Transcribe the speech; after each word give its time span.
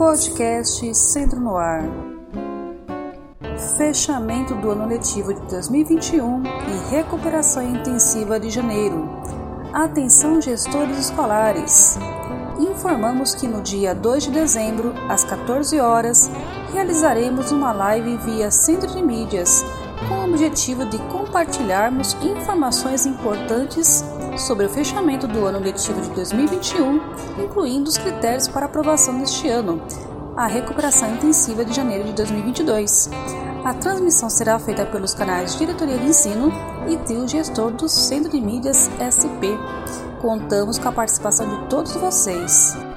Podcast 0.00 0.94
Centro 0.94 1.38
no 1.38 1.58
Ar. 1.58 1.82
Fechamento 3.76 4.54
do 4.54 4.70
ano 4.70 4.86
letivo 4.86 5.34
de 5.34 5.42
2021 5.42 6.42
e 6.42 6.90
recuperação 6.90 7.62
intensiva 7.62 8.40
de 8.40 8.48
janeiro. 8.48 9.06
Atenção, 9.74 10.40
gestores 10.40 10.96
escolares! 10.98 11.98
Informamos 12.58 13.34
que 13.34 13.46
no 13.46 13.60
dia 13.60 13.94
2 13.94 14.22
de 14.22 14.30
dezembro, 14.30 14.94
às 15.06 15.22
14 15.22 15.78
horas, 15.78 16.30
realizaremos 16.72 17.52
uma 17.52 17.70
live 17.70 18.16
via 18.24 18.50
Centro 18.50 18.90
de 18.90 19.02
Mídias 19.02 19.62
com 20.08 20.14
o 20.14 20.24
objetivo 20.30 20.86
de 20.86 20.96
compartilharmos 21.12 22.14
informações 22.22 23.04
importantes 23.04 24.02
sobre 24.38 24.66
o 24.66 24.68
fechamento 24.68 25.26
do 25.26 25.44
ano 25.44 25.58
letivo 25.58 26.00
de 26.00 26.10
2021, 26.10 27.00
incluindo 27.44 27.88
os 27.88 27.98
critérios 27.98 28.48
para 28.48 28.66
aprovação 28.66 29.18
deste 29.18 29.48
ano, 29.48 29.82
a 30.36 30.46
recuperação 30.46 31.14
intensiva 31.14 31.64
de 31.64 31.74
janeiro 31.74 32.04
de 32.04 32.12
2022. 32.12 33.10
A 33.64 33.74
transmissão 33.74 34.30
será 34.30 34.58
feita 34.58 34.86
pelos 34.86 35.12
canais 35.12 35.56
Diretoria 35.56 35.98
de 35.98 36.06
Ensino 36.06 36.50
e 36.88 36.96
Trio 36.96 37.28
Gestor 37.28 37.72
do 37.72 37.88
Centro 37.88 38.30
de 38.30 38.40
Mídias 38.40 38.90
SP. 38.98 39.52
Contamos 40.20 40.78
com 40.78 40.88
a 40.88 40.92
participação 40.92 41.48
de 41.48 41.68
todos 41.68 41.92
vocês. 41.94 42.89